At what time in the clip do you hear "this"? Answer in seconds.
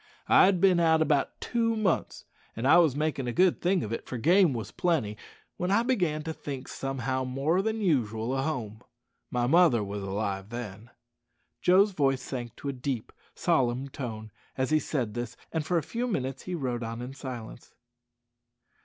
15.13-15.37